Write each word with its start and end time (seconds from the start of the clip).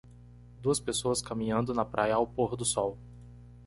Duas 0.59 0.79
pessoas 0.79 1.21
caminhando 1.21 1.75
na 1.75 1.85
praia 1.85 2.15
ao 2.15 2.25
pôr 2.25 2.55
do 2.57 2.65
sol. 2.65 2.97